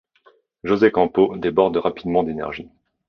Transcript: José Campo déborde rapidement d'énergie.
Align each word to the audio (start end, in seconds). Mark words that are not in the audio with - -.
José 0.63 0.89
Campo 0.89 1.35
déborde 1.37 1.77
rapidement 1.77 2.23
d'énergie. 2.23 2.67